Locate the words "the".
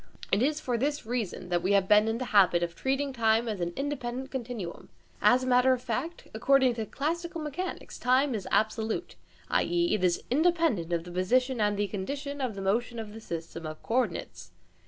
2.17-2.25, 11.03-11.11, 11.77-11.85, 13.13-13.21